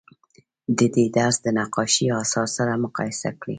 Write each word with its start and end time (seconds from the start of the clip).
د 0.77 0.79
دې 0.93 1.05
درس 1.15 1.35
د 1.45 1.47
نقاشۍ 1.57 2.05
اثار 2.21 2.47
سره 2.57 2.71
مقایسه 2.83 3.29
کړئ. 3.39 3.49